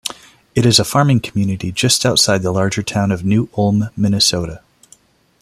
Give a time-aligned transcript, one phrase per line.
[0.55, 4.63] It is a farming community just outside the larger town of New Ulm, Minnesota.